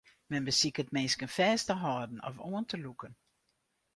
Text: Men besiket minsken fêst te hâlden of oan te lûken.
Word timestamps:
Men 0.29 0.45
besiket 0.47 0.91
minsken 0.97 1.31
fêst 1.37 1.65
te 1.67 1.75
hâlden 1.83 2.23
of 2.29 2.35
oan 2.47 2.65
te 2.67 2.77
lûken. 2.83 3.13